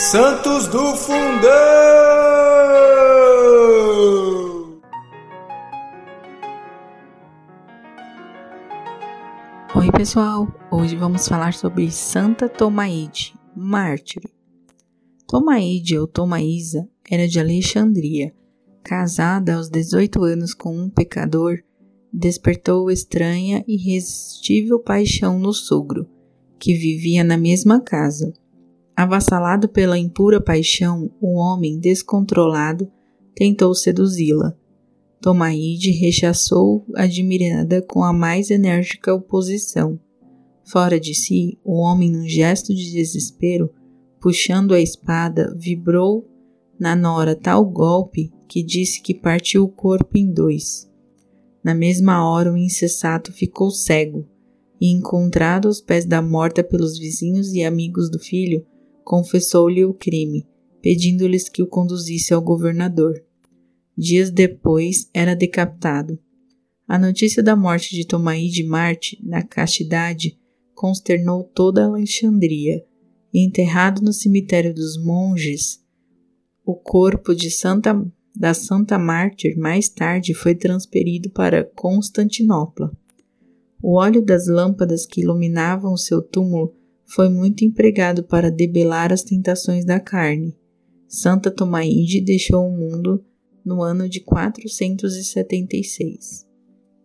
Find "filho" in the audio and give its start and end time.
58.18-58.66